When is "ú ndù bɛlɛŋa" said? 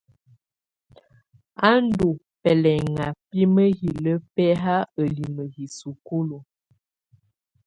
1.69-3.05